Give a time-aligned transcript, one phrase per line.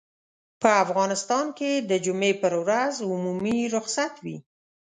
[0.61, 4.37] په افغانستان کې د جمعې پر ورځ عمومي رخصت وي.